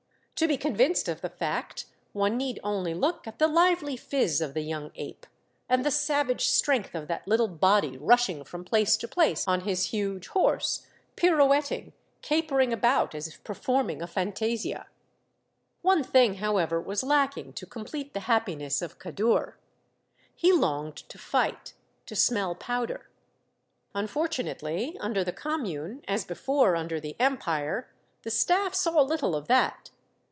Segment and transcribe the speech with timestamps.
[0.35, 4.55] To be convinced of the fact, one need only look at the lively phiz of
[4.55, 5.27] the young ape,
[5.69, 9.89] and the savage strength of thac little body rushing from place to place on his
[9.93, 11.93] huge horse, pirouetting,
[12.23, 14.87] capering alpout as if performing a fantasia.
[15.83, 19.57] One thing, however, was lacking to complete the happiness of Kadour.
[20.33, 21.75] He longed to fight,
[22.07, 23.11] to smell powder.
[23.93, 27.91] Unfortunately, under the Commune, as before under the Empire,
[28.23, 29.91] the staff saw little of that.